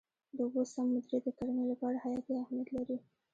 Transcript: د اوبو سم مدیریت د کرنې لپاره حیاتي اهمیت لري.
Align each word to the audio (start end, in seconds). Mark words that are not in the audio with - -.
د 0.35 0.37
اوبو 0.45 0.61
سم 0.71 0.87
مدیریت 0.93 1.23
د 1.25 1.29
کرنې 1.37 1.63
لپاره 1.71 2.01
حیاتي 2.03 2.33
اهمیت 2.43 2.67
لري. 2.75 2.97